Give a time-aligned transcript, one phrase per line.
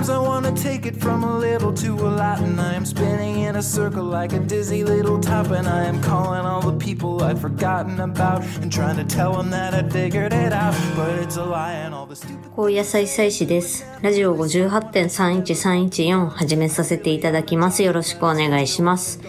[0.00, 3.40] Sometimes I wanna take it from a little to a lot, and I am spinning
[3.40, 7.22] in a circle like a dizzy little top, and I am calling all the people
[7.22, 11.36] I'd forgotten about and trying to tell them that I figured it out, but it's
[11.36, 12.50] a lie and all the stupid.
[12.56, 13.84] 高野菜菜師です。
[14.00, 17.82] ラジオ58.31314始めさせていただきます。
[17.82, 19.20] よろしくお願いします。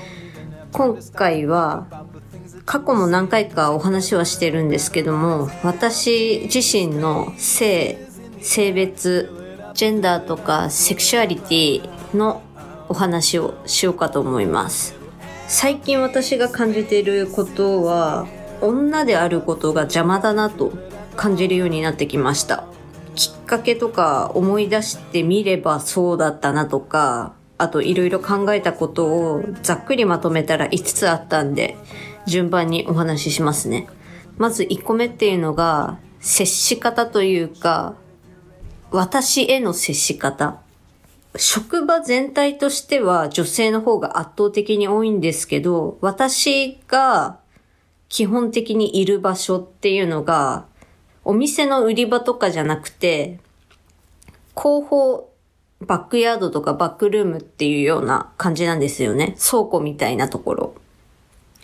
[0.72, 1.85] 今回は
[2.66, 8.08] 過去も何回かお話はしてるんですけども、私自身の性、
[8.40, 9.41] 性別、
[9.81, 12.44] ジェンダーとかセクシュアリティの
[12.88, 14.94] お話をしようかと思います。
[15.48, 18.27] 最近私が感じていることは、
[18.62, 20.71] 女であることが邪魔だなと
[21.16, 22.66] 感じるようになってきました。
[23.16, 31.76] きっかけとか思い出してみればそうだったなとか、あといろいろ考えたことをざっくりまとめたら5つあったんで、
[32.27, 33.88] 順番にお話ししますね。
[34.38, 37.96] まず1個目っていうのが、接し方というか、
[38.91, 40.59] 私への接し方。
[41.37, 47.39] 職場全体としては女性の方が圧倒的に多いんですけど、私が
[48.09, 50.65] 基本的にいる場所っていうのが、
[51.23, 53.39] お店の売り場とかじゃなくて、
[54.55, 55.29] 後方、
[55.79, 59.37] バックヤードとかバックルームっていうような感じなんですよね。
[59.39, 60.75] 倉庫みたいなところ。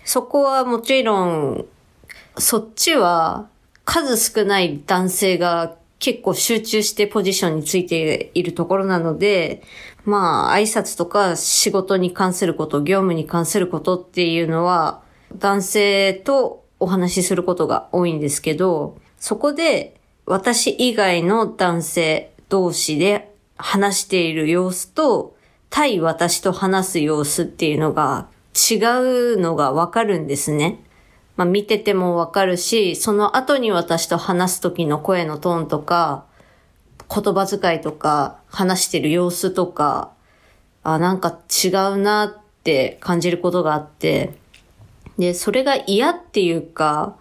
[0.06, 1.66] そこはもちろん、
[2.38, 3.50] そっちは
[3.84, 9.64] 数少ない男性が結構集中してポジションについているところなので、
[10.06, 15.02] まあ挨拶とか仕事に関すること、業務に関することっていうのは
[15.36, 25.36] 男性とお話しすることが多いんですけど、そこで私以外の男性同士で話している様子と
[25.70, 30.80] 対私と話す様子っていうのが違うのがわかるんですね。
[31.38, 36.26] まあ見ててもわかるし、その後に私と話す時の声のトーンとか、
[37.10, 40.12] 言葉遣いとか、話してる様子とか、
[40.84, 44.34] あ、なんか違うなって感じることがあって、
[45.18, 47.16] で、それが嫌っていうか、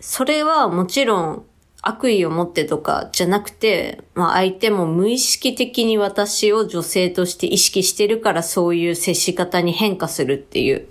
[0.00, 1.44] それはもちろん
[1.82, 10.88] 悪意を持ってとかじゃなくて、まあ相手も無意識的に私を女性として意識してるからそういう接し方に変化するっていう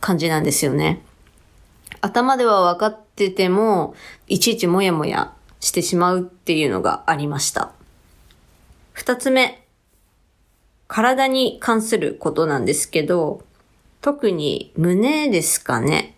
[0.00, 1.04] 感じなんですよね。
[2.00, 3.94] 頭では分かってても、
[4.26, 7.72] いちいちもやもやしてしまうっていうのがありました。
[8.92, 9.64] 二つ目。
[10.86, 13.42] 体に関することなんですけど、
[14.00, 16.14] 特に胸ですかね。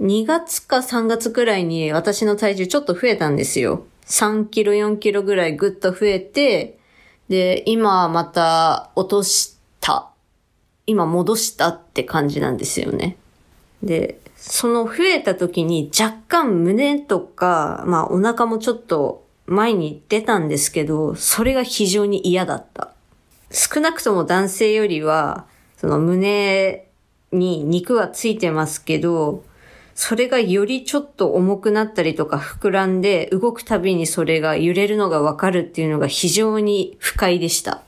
[0.00, 3.84] 2月か3月くらいに私の体重ちょっと増えたんですよ。
[4.06, 6.78] 3キロ4キロぐらいぐっと増えて、
[7.28, 10.10] で、今また落とした。
[10.86, 13.16] 今戻したって感じなんですよね。
[13.82, 22.92] で、その増えた時に若干胸とか、まあお腹もちょっと前に出たんですけど、それが非常に嫌だった。
[23.50, 25.46] 少なくとも男性よりは、
[25.76, 26.86] その胸
[27.32, 29.44] に肉はついてますけど、
[29.96, 37.82] それがよりちょっと重くなったりとか膨らんで動くたびにそれが揺れるのがわかるっていうのが非常に不快でした。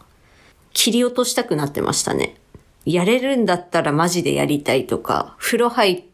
[0.73, 2.35] 切り落としたくなってましたね。
[2.85, 6.08] やれるんだったらマジでやりたいとか、風呂入って、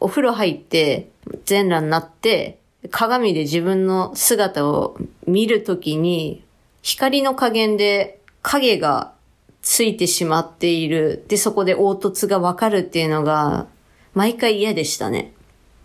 [0.00, 1.08] お風呂入って
[1.44, 2.58] 全裸になって、
[2.90, 4.96] 鏡で自分の姿を
[5.26, 6.44] 見るときに、
[6.82, 9.12] 光の加減で影が
[9.62, 11.24] ついてしまっている。
[11.28, 13.66] で、そこで凹凸がわかるっていうのが、
[14.12, 15.32] 毎回嫌でしたね。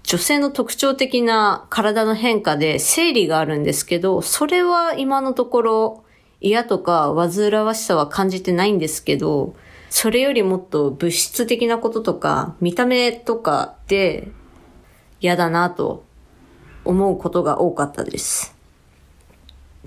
[0.04, 6.04] 女性の特徴的な体の変化で生理があるんですけど、それは今のところ
[6.42, 9.56] 嫌とか煩わしさは感じてないんですけど、
[9.90, 14.30] それよりもっと物質的なこととか、見た目とかで
[15.20, 16.04] 嫌だなと
[16.86, 18.56] 思うことが多かったです。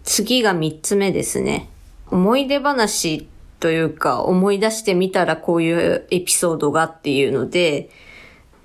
[0.05, 1.69] 次が三つ目ですね。
[2.11, 3.29] 思い出話
[3.61, 7.89] というか思い出してみたらこういうエピソードがっていうので、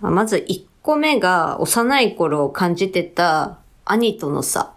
[0.01, 4.73] まず一個目が幼い頃感じてた兄との差。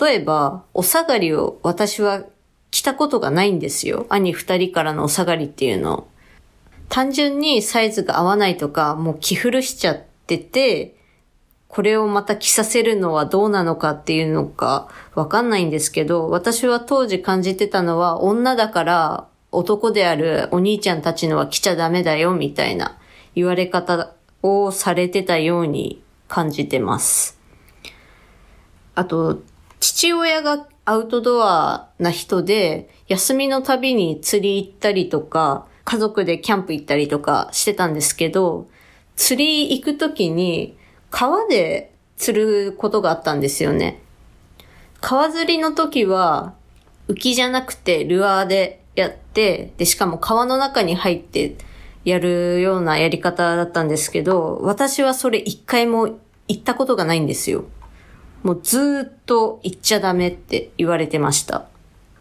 [0.00, 2.24] 例えば、お下がりを私は
[2.74, 4.04] 着たことがないんですよ。
[4.08, 6.08] 兄二人からのお下がりっていうの。
[6.88, 10.96] 単純にサイズが合わないとか、もう着古しちゃってて、
[11.68, 22.98] これをまた着させるのはどうなのかっていうのかわかんないんですけど、私は当時感じてたのは女だから男であるお兄ちゃんたちのは着ちゃダメだよみたいな
[23.36, 27.38] 言われ方をされてたように感じてます。
[28.96, 29.42] あと、
[29.78, 38.66] 父親がアウトドアな人で、休みのたびに釣り行ったりとか、家族でキャンプ行ったりとかしてたんですけど、
[39.16, 40.76] 釣り行くときに
[41.10, 44.00] 川で釣ることがあったんですよね。
[45.00, 46.54] 川釣りの時は
[47.08, 51.56] 浮きじゃなくてルアーでやって、で、しかも川の中に入って
[52.04, 57.64] やるようなやり方だったんですけど、私はそれ一回も行ったことがないんですよ。
[58.44, 61.66] もうずっと行っちゃダメって言われてました。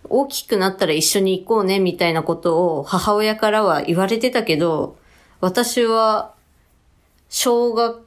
[0.05, 4.97] 大きくなったら一緒に行こうねみたいなことを母親からは言われてたけど、
[5.41, 6.33] 私は
[7.27, 8.05] 小学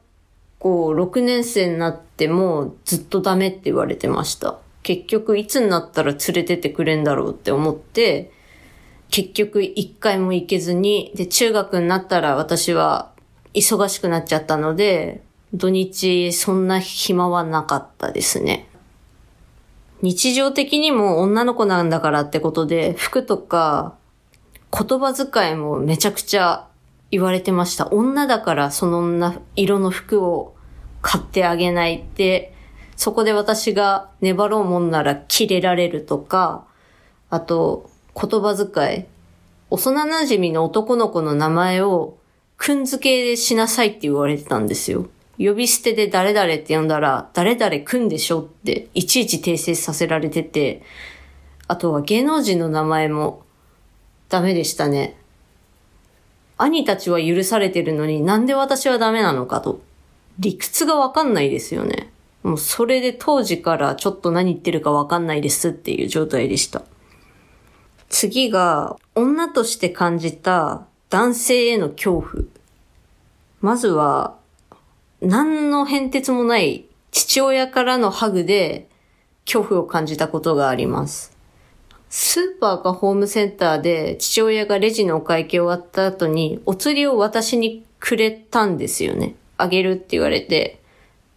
[0.59, 4.59] 校6年生になってもずっとダメって言われてました。
[4.83, 8.31] 結局いつになったら連れてってくれんだろうって思って、
[9.11, 13.13] 結局一回も行けずに、で、中学になったら私は
[13.53, 15.23] 忙しくなっちゃったので、
[15.55, 18.69] 土日そんな暇はなかったですね。
[20.03, 23.95] 日常的にも女の子なんだからってことで、服とか
[24.73, 26.67] 言葉遣いもめちゃくちゃ
[27.11, 27.89] 言われてました。
[27.93, 30.55] 女だからその女色の服を
[31.01, 32.53] 買ってあげないって、
[32.97, 36.65] そこで私が粘ろうもんならキレられるとか、
[37.31, 39.07] あと言葉遣い。
[39.71, 42.17] 幼馴染の男の子の名前を、
[42.57, 45.09] くんづけしなさいって言われてたんですよ。
[45.39, 50.83] 呼び捨てで誰々って呼んだら、誰々くんでしょって、いちいち訂正させられてて、
[51.69, 53.43] あとは芸能人の名前も
[54.29, 55.17] ダメでしたね。
[56.59, 59.81] 兄たちは許されてるのになんで私はダメなのかと。
[60.39, 62.11] 理屈がわかんないですよね。
[62.43, 66.83] もうそれで当時からちょっと何言ってるかわかんないですっていう状態でした。
[68.09, 72.45] 次が、女として感じた男性への恐怖。
[73.61, 74.36] まずは、
[75.27, 78.89] 何の変哲もない父親からのハグで
[79.45, 81.37] 恐怖を感じたことがあります。
[82.09, 89.35] スーパーかホームセンターで父親がレジのお会計終わった後にお釣りを私にくれたんですよね。
[89.57, 90.81] あげるって言われて、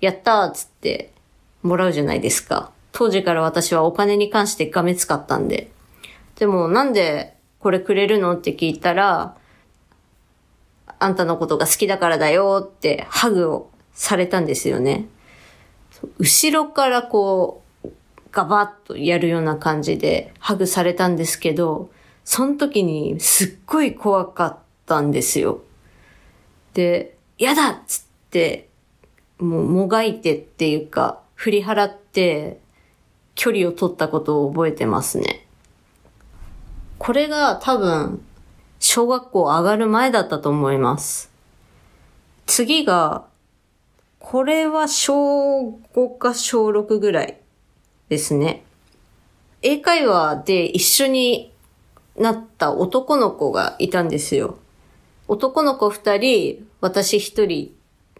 [0.01, 1.11] やったーっつって
[1.63, 2.71] もらうじゃないですか。
[2.91, 5.71] 当時から私はお金に関してがめつかったんで。
[6.37, 9.35] でもなんでこれくれるのって聞いたら、
[10.99, 15.09] あんたのことが好きだからだよってハグをされたんですよね。
[16.19, 17.89] 後ろからこう、
[18.31, 21.89] ガバッとやるような感じでハグされたんですけど、
[22.23, 25.59] その時にすっごい怖かったんですよ。
[26.73, 28.69] で、やだっつって、
[29.37, 32.61] もうもがいてっていうか、振り払って
[33.35, 35.45] 距離を取ったことを覚えてますね。
[36.99, 38.23] これが多分、
[38.79, 41.29] 小学校上がる前だったと思います。
[42.45, 43.28] 次が、
[44.19, 47.37] これは小5か小6ぐらい
[48.09, 48.63] ですね。
[49.61, 51.51] 英会話で一緒に
[52.17, 54.59] なった男の子がいたんですよ。
[55.27, 57.73] 男の子二人、私一人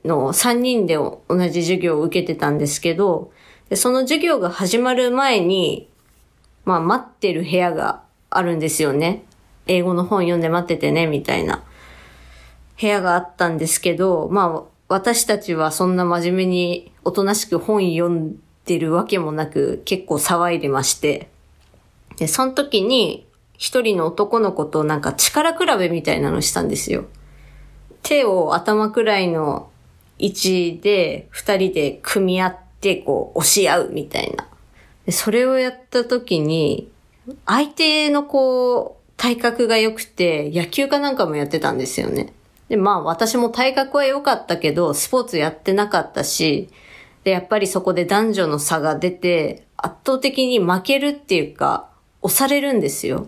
[0.06, 3.32] の三人で同じ授業を受けてたんですけど、
[3.74, 5.90] その授業が始まる前に、
[6.66, 9.24] まあ待ってる部屋があるんですよね。
[9.68, 11.64] 英語の本読んで待っててね、みたいな
[12.80, 21.30] 部屋があったんですけど、まあ私たちはそんな真面目におとなしく本読んでるわけもなく結構騒いでまして。
[22.18, 27.06] で、その時に一人の男の子となんか力比べみたいなのしたんですよ。
[28.02, 29.70] 手を頭くらいの
[30.18, 34.48] 位置で二人で組み合ってこう押し合うみたいな。
[35.06, 36.90] でそれをやった時に
[37.46, 42.34] 相手のこう体格が良くて野球かなんかもやってたんですよね。
[42.70, 46.70] で、まあ私も体格は良かったけどスポーツやってなかったし、
[47.24, 51.90] で、やっぱりそこで男女の差が出て圧倒的に負けるっていうか
[52.22, 53.28] 押されるんですよ。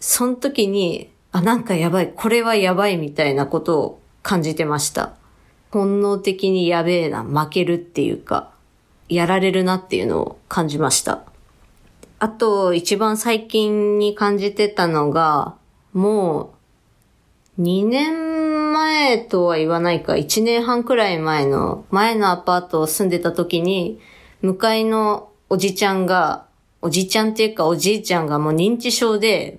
[0.00, 5.14] その時に、あ、なんかやばい、これはやばいみたいなことを感じてました。
[5.70, 8.50] 本能的にやべえな、負けるっていうか、
[9.08, 11.22] やられるなっていうのを感じました。
[12.18, 15.54] あと、一番最近に感じてたのが、
[15.92, 16.54] も
[17.58, 18.31] う、2年
[19.02, 24.00] 前とは言わないか、1年半くらい前の、前のアパートを住んでた時に、
[24.42, 26.46] 向かいのおじちゃんが、
[26.80, 29.58] おじちゃんっていうかおじいちゃんがもう認知症で、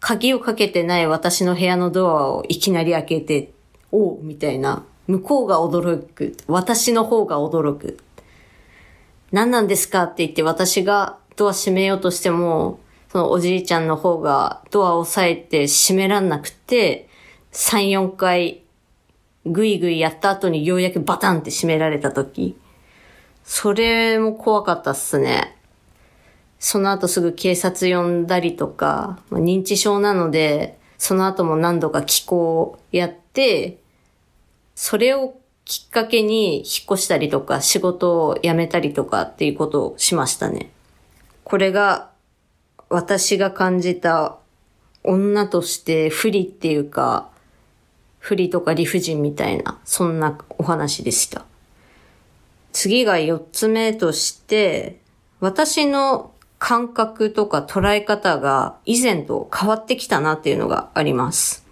[0.00, 3.52] 鍵をかけてない私の部屋のドアをいきなり開けて、
[3.92, 4.84] おうみたいな。
[5.06, 6.34] 向こうが驚く。
[6.46, 7.98] 私の方が驚く。
[9.30, 12.80] 何なんですかって言って私がドア閉めようとしても、
[13.12, 17.08] そのおじいちゃんの方がドアを押さえて閉めらんなくて、
[17.54, 18.62] 3、4回
[19.46, 22.58] ぐいぐいやった後にようやくバタンって閉められた時。
[23.44, 25.56] それも怖かったっすね。
[26.58, 33.78] その後すぐ警察呼んだりとか、まあ認知症なので、その後も何度か気候をやって、
[34.74, 40.72] それをきっかけに引っ越したりとか仕事を辞めたりとかっていうことをしましたね。
[41.44, 42.10] これが
[42.88, 44.38] 私が感じた
[45.04, 47.30] 女として不利っていうか、
[48.24, 51.44] 不利とか理不尽みたいな、そんなお話でした。
[52.72, 54.98] 次が四つ目として、
[55.40, 61.66] 私の感覚とか捉え方が以前と変わってきたなっていうのがあります。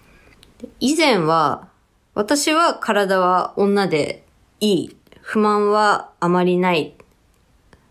[0.79, 1.69] 以前は、
[2.13, 4.23] 私は体は女で
[4.61, 4.97] いい。
[5.23, 6.93] 不満はあまりない。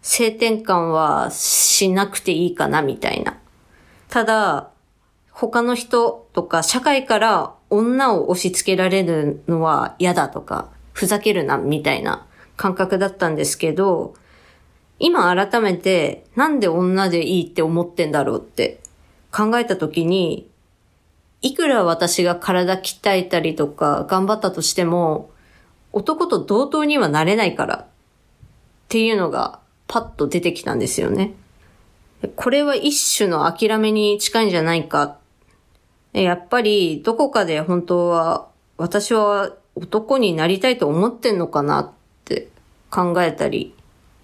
[0.04, 3.40] 性転換はしなくていいかなみたいな。
[4.08, 4.70] ただ、
[5.32, 14.14] 他の人とか社会から女を押し付けられるのは嫌だとか、ふざけるなみたいな感覚だったんですけど、
[15.00, 18.82] 今改めてなんで女でいいって思ってんだろうって
[19.32, 20.50] 考えた時に、
[21.42, 25.32] いくら私が体鍛えたりとか頑張ったとしても、
[25.94, 27.86] 男と同等にはなれないからっ
[28.90, 31.34] ていうのがパッと出てきたんですよね。
[32.36, 35.18] これは一種の諦めに近いんじゃないか。
[36.14, 41.92] やっぱりどこかで本当は私は男になりたいと思ってんのかなっ
[42.26, 42.50] て
[42.90, 43.74] 考えたり、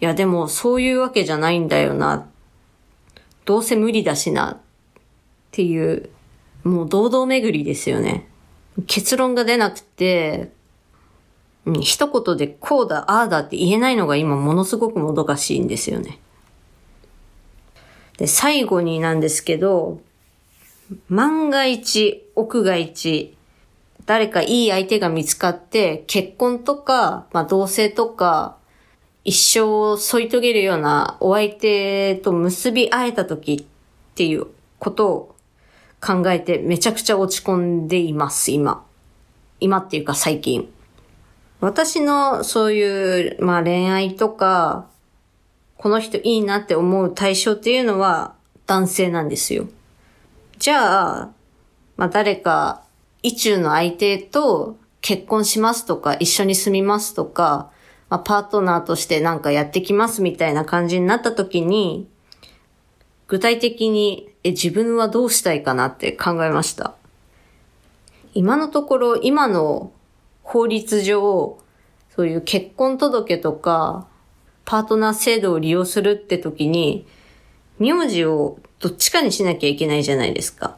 [0.01, 2.27] いやでもそういうわけじゃないんだよな。
[3.45, 4.51] どうせ無理だしな。
[4.51, 4.57] っ
[5.51, 6.09] ていう、
[6.63, 8.27] もう堂々巡りですよね。
[8.85, 10.51] 結論が出なくて、
[11.81, 16.19] 一言でこうだ、ああだって言えないのが今ものすごくもどかしいんですよね。
[18.17, 20.01] で、最後になんですけど、
[21.09, 23.35] 万が一、奥が一、
[24.05, 28.57] 誰かいい相手が見つかって、結婚とか、まあ同棲とか、
[29.25, 34.47] 一生を添い遂げるようなお相手と結び会えた時っていう
[34.79, 35.35] ことを
[35.99, 38.85] 考えてめちゃくちゃ落ち込んでいます、今。
[39.59, 40.71] 今っていうか最近。
[41.59, 44.87] 私のそういう、まあ恋愛とか、
[45.77, 49.67] この人いいなって思う対象っていうのは男性なんですよ。
[50.59, 51.31] じゃあ、
[51.97, 52.83] まあ誰か、
[53.21, 57.71] 意中の相手と結婚しますとか、一緒に住みますとか、
[58.09, 62.07] まあ、パートナーとしてなんかやってきますみたいな感じになった時に、
[63.27, 66.95] 具体的に、え、自分はどうしたいかなって考えました。
[68.33, 69.91] 今のところ、今の
[70.43, 71.57] 法律上、
[72.15, 74.07] そういう結婚届とか、
[74.63, 77.05] パートナー制度を利用するって時に、
[77.79, 80.77] 名字をどっちかにしなきゃいけないじゃないですか。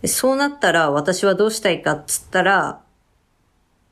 [0.00, 2.80] でそうなったら私はどうしたいかっつったら、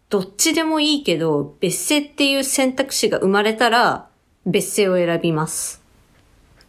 [0.08, 4.08] どっちでもいいけど、別姓っていう選択肢が生まれたら、
[4.44, 5.82] 別姓を選びます。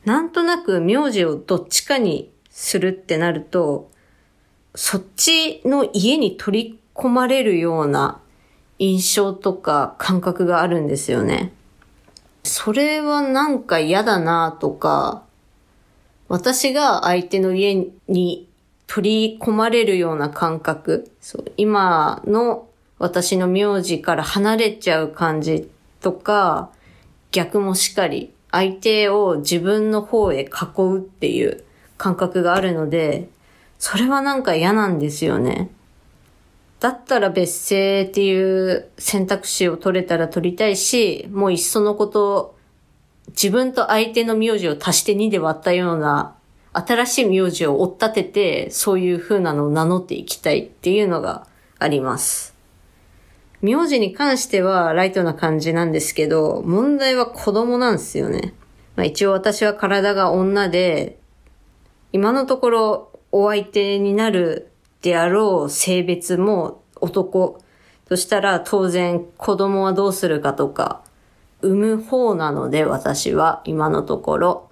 [0.05, 3.89] なんとなく名字をどっちかにするってなると、
[4.75, 8.19] そっちの家に取り込まれるような
[8.77, 11.51] 印象とか感覚があるんですよね。
[12.43, 15.23] それはなんか嫌だなとか、
[16.31, 17.75] 私が相手の家
[18.07, 18.47] に
[18.87, 22.69] 取り込まれるような感覚、そう今の
[22.99, 25.69] 私の名字から離れちゃう感じ
[25.99, 26.71] とか、
[27.33, 31.65] 逆もしかり、相手を自分の方へ囲うっていう
[31.97, 33.27] 感覚があるので、
[33.77, 35.69] それはなんか嫌なんですよね。
[36.79, 42.55] だったら別姓っていう選択肢を取れたら取りたいし、もういっそのこと、
[43.29, 46.35] 自分と相手の名字を足して2で割ったような、
[46.73, 51.47] 新しい名字を追っ立てて、そういう風なのを名乗っていきたいっていうのが
[51.79, 52.55] あります。
[53.61, 58.53] 名字に関してはライトな感じなんですけど、問題は子供なんですよね。
[58.95, 61.19] まあ、一応私は体が女で、
[62.13, 67.61] 今のところお相手になるであろう性別も男。
[68.11, 71.01] としたら当然子供はどうするかとか、
[71.61, 74.71] 産む方なので私は今のところ、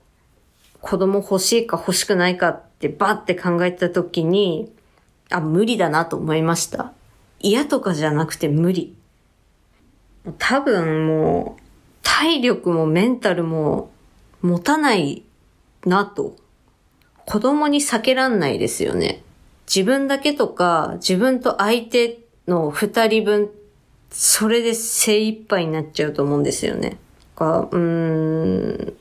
[0.82, 4.72] 子供欲しいか欲しくないかってバッて考えた時に、
[5.30, 6.94] あ、無理だなと思いました。
[7.40, 8.96] 嫌とかじゃなくて無理。
[10.38, 11.62] 多分もう、
[12.04, 13.92] 体力もメンタルも
[14.42, 15.24] 持たない
[15.86, 16.36] なと。
[17.26, 19.24] 子供に避けらんないですよね。
[19.68, 23.50] 自分だけとか、自分と相手の二人分、
[24.12, 26.98] それで精一杯になっちゃうと思うんですよね。
[27.36, 28.94] かうん、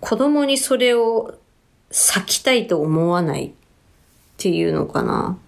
[0.00, 1.34] 子供にそれを
[1.90, 3.52] 避きたいと思わないっ
[4.36, 5.38] ていうのかな。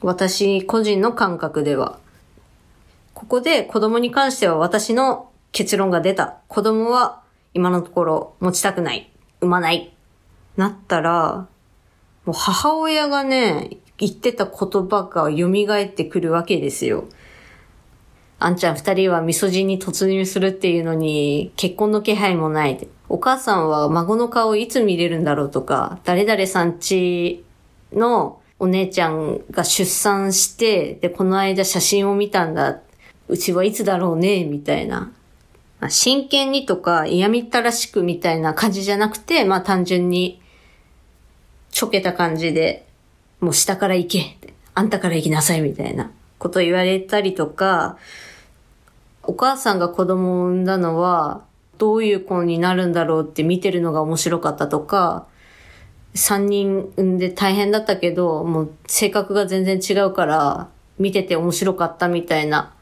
[0.00, 1.98] 私個人の感覚では。
[3.14, 6.38] ここで子供に関しては私の結論が出た。
[6.48, 7.22] 子供は
[7.54, 9.10] 今のところ持ちたくない。
[9.40, 9.94] 産まない。
[10.56, 11.46] なったら、
[12.24, 17.04] もう母親がね、言ってた言葉が蘇ってくるわけですよ。
[18.44, 22.86] あんちゃん二人は味噌汁に突入するっていうのに結婚の気配もない。
[23.08, 27.42] お母さんは孫の顔いつ見れるんだろうとか、誰々さんち
[27.90, 32.80] のお姉ちゃんが出産して、で、この間写真を見たんだ。
[33.28, 35.10] うちはいつだろうね、みたいな。
[35.80, 40.42] まあ真剣にとか嫌みったらしくみたいな感じじゃなくて、まあ単純に
[41.70, 42.84] ちょけた感じで、
[43.40, 44.36] もう下から行け
[44.74, 47.96] あんたから行きなさいみたいなこと言われたりとか、
[49.26, 51.44] お母さんが子供を産んだのは、
[51.78, 55.26] どういう子になるんだろうって見てるのが面白かったとか、
[56.14, 62.72] 三人産んで大変だったけど、もう性格が全然違うから、見てて面白かったみたいな。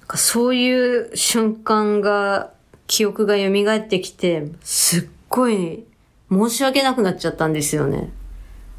[0.00, 2.52] なんかそういう瞬間が、
[2.86, 5.84] 記憶が蘇ってきて、すっごい
[6.30, 8.12] 申し訳なくなっちゃったんですよね。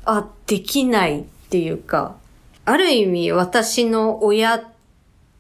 [0.04, 2.18] あ、できないっていうか、
[2.66, 4.71] ある意味私の親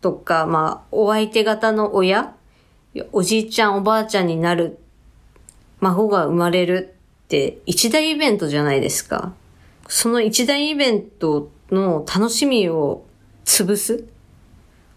[0.01, 2.35] とか、まあ、お相手方の親、
[3.11, 4.79] おじいちゃんおばあちゃんになる、
[5.79, 9.33] 孫が生まれるって一大イベントじゃないですか。
[9.87, 13.05] その一大イベントの楽しみを
[13.45, 14.05] 潰す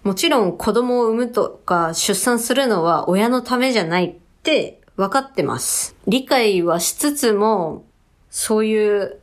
[0.05, 5.97] もちろん子供を産むとか出産するのは親のためじゃないって分かってます。
[6.07, 7.85] 理解はしつつも、
[8.31, 9.19] そういう、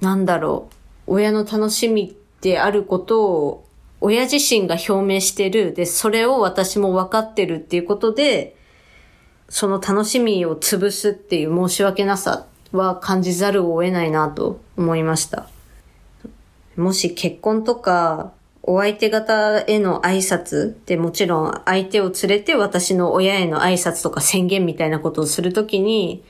[0.00, 0.68] なんだろ
[1.08, 3.66] う、親の楽しみであることを
[4.02, 5.72] 親自身が表明してる。
[5.72, 8.56] で、それを私も分かってるっていうことで、
[9.48, 15.46] その楽しみを潰すっていう申し訳なさは感じざるを得ないなと思いました。
[16.76, 18.32] もし結婚とか、
[18.64, 26.24] お相手方への挨拶でもちろん相手を連れて私の親への挨拶とか宣言みたいなことをするときに、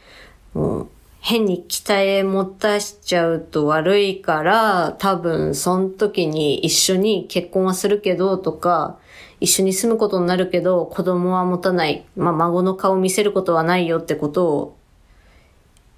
[0.54, 0.88] もう
[1.24, 8.98] 変に期待持たしちゃうと悪いから、多分その時に一緒に結婚はするけどとか、
[9.38, 12.04] 一緒に住むことになるけど子供は持たない。
[12.16, 14.76] まあ孫の顔見せることはないよってことを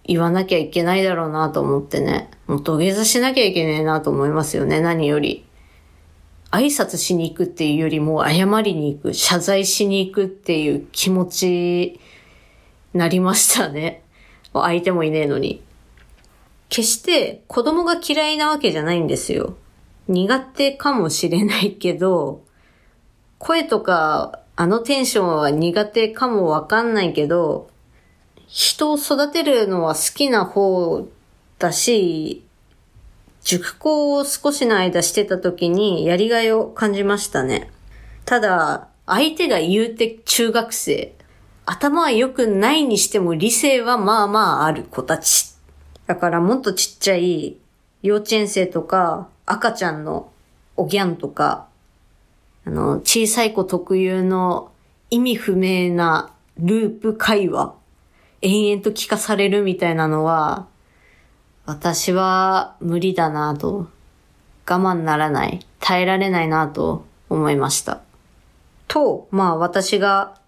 [0.05, 2.31] 言わなきゃいけないだろうなと思ってね。
[2.47, 5.47] もう土下座しなきゃいけねえなと思いますよね、何より。
[6.51, 12.01] 挨拶しに行くっていうよりも謝りに行く、謝罪しに行くっていう気持ち
[12.93, 14.04] なりましたね。
[14.63, 15.63] 相手もいねえのに。
[16.69, 19.57] 決して子供が嫌いなわけじゃないんですよ。
[20.09, 22.43] 苦手かもしれないけど、
[23.39, 27.69] 声とかあのテンションは苦手かもわかんないけど、
[28.47, 31.07] 人を育てるのは好きな方
[31.59, 32.45] だし、
[33.43, 37.71] 塾講を少しの間してた時にやりがいを感じましたね。
[38.25, 41.15] ただ、相手が言うて中学生。
[41.67, 45.55] 頭は良くないにしても理性はまあまあある子たち。
[46.07, 47.57] だからもっとちっちゃい
[48.03, 50.31] 幼稚園生とか赤ちゃんの
[50.77, 51.69] おぎゃんとか、
[52.67, 54.73] あの、小さい子特有の
[55.11, 57.75] 意味不明なループ会話、
[58.43, 60.67] 延々と聞かされるみたいなのは、
[61.67, 63.89] 私は無理だなと、
[64.69, 68.01] 我慢ならない、耐えられないなと思いました。
[68.89, 70.39] と、まあ私が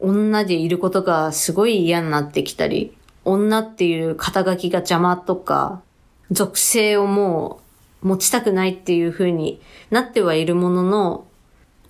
[0.00, 5.82] 女でいることがすごい嫌になってきたり、女っていう肩書きが邪魔とか、
[6.30, 7.60] 属性をも
[8.02, 9.60] う持ちたくないっていう風に
[9.90, 11.26] なってはいるものの、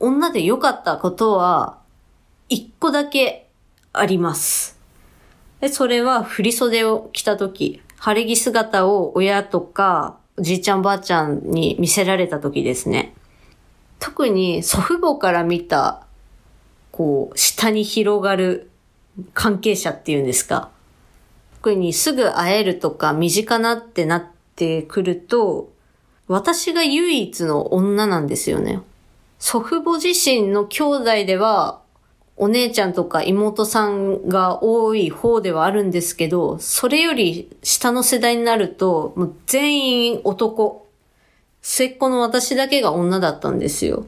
[0.00, 1.78] 女で良かったことは、
[2.48, 3.48] 一個だけ
[3.92, 4.78] あります。
[5.60, 13.14] で、それは振袖を着た時、晴れ着姿を親とか、じいちゃんばあちゃんに見せられた時ですね。
[13.98, 16.06] 特に祖父母から見た、
[16.92, 18.70] こう、下に広がる
[19.34, 20.70] 関係者っていうんですか。
[21.56, 24.24] 特にすぐ会えるとか身近なってなっ
[24.56, 25.70] てくると、
[26.26, 28.80] 私が唯一の女なんですよね。
[29.38, 31.80] 祖父母自身の兄弟では、
[32.36, 40.86] お姉ちゃんとか妹さんが多い方ではあるんですけど、それより下の世代になると、もう全員男。
[41.60, 44.06] 末っ子の私だけが女だったんですよ。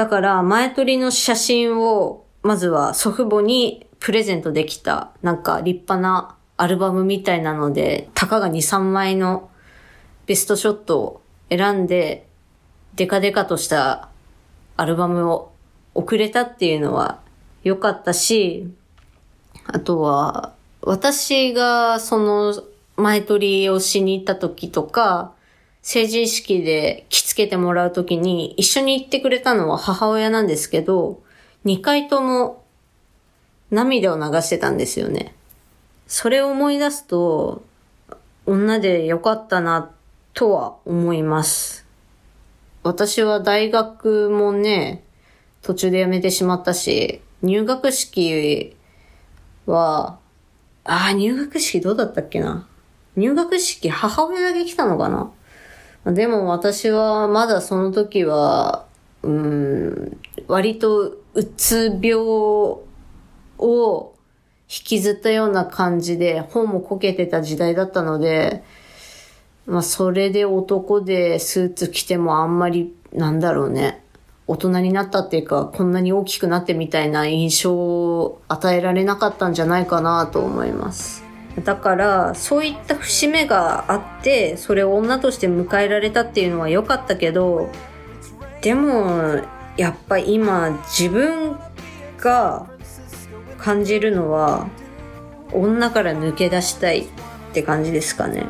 [0.00, 9.50] だから、前撮りの写真を、まずは祖父母にプレゼントできた、なんか立派なアルバムみたいなので、たかが2、3枚の
[10.24, 12.26] ベストショットを選んで、
[12.94, 14.08] デカデカとした
[14.78, 15.52] アルバムを
[15.92, 17.20] 送れたっていうのは
[17.62, 18.72] 良かったし、
[19.66, 22.54] あとは、私がその
[22.96, 25.34] 前撮りをしに行った時とか、
[25.82, 31.22] 成人式で着付けてもらう時に一緒に行ってくれたのは母親なんですけど、
[31.64, 32.64] 二回とも
[33.70, 35.34] 涙を流してたんですよね。
[36.06, 37.62] それを思い出すと、
[38.46, 39.90] 女で良かったな
[40.34, 41.86] とは思います。
[42.82, 45.04] 私は大学もね、
[45.62, 48.76] 途中で辞めてしまったし、入学式
[49.66, 50.18] は、
[50.84, 52.66] ああ、入学式どうだったっけな。
[53.16, 55.30] 入学式母親だけ来たのかな。
[56.06, 58.86] でも私はまだその時は、
[59.22, 62.14] うん、割とうつ病
[63.58, 64.14] を
[64.68, 68.62] 引きずったような感じで本もこけてた時代だったので、
[69.66, 74.04] まあそれで男でスーツ着てもあんまりなんだろうね。
[74.46, 81.29] 大人になったっていうか、こんなに大きくなってみたいな印象を与えられなかったんじゃないかなと思います。
[81.58, 87.70] だから、そういった節目があって、それを女として迎えられたっていうのは良かったけど、
[88.62, 89.40] でも、
[89.76, 91.58] やっぱ今、自分
[92.18, 92.66] が
[93.58, 94.68] 感じるのは、
[95.52, 97.06] 女から抜け出したいっ
[97.52, 98.46] て感じですかね。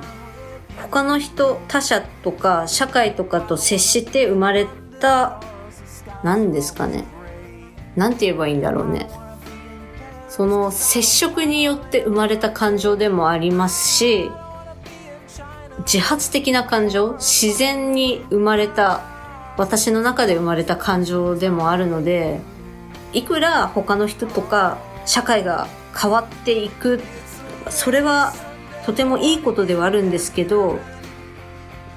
[0.83, 4.67] 他の人、他者とか社会とかと接して生まれ
[5.01, 5.41] た、
[6.23, 7.05] 何ですかね。
[7.97, 9.09] なんて言えばいいんだろうね。
[10.41, 14.31] その接触によって生まれた感情でもありますし、
[15.81, 19.03] 自発的な感情、自然に生まれた、
[19.59, 22.41] 私の中で生まれた感情でもあるので、
[23.13, 27.03] いくら他の人とか社会が変わっていく、
[27.69, 28.33] それは
[28.87, 30.79] とてもいいことではあるんですけど、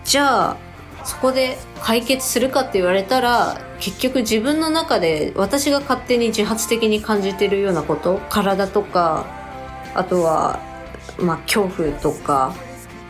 [0.04, 0.58] じゃあ、
[1.06, 9.26] そこで解決するかって言われたら、結局自分の中で私が勝手に自発的に感じてるようなこと、体とか、
[9.94, 10.62] あとは、
[11.20, 12.56] まあ、恐怖とか、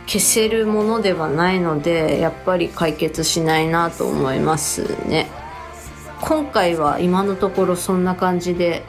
[0.08, 5.28] 消せるものではないので、やっぱり解決しないなと思いますね。
[6.20, 8.82] 今回は今のところそんな感じで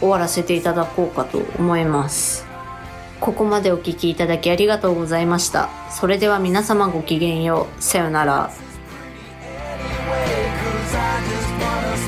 [0.00, 2.44] 終わらせていただこうかと思います。
[3.20, 5.70] ここまでお聴きいただきありがとうございました。
[5.90, 7.82] それでは皆様ごきげんよう。
[7.82, 8.50] さよなら。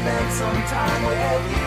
[0.04, 1.63] Spend some time with you.